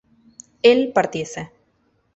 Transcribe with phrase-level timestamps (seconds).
[0.63, 1.51] él partiese